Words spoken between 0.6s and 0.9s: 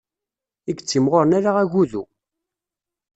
I